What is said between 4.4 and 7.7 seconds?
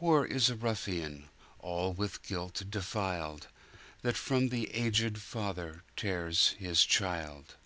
the aged father tears his child!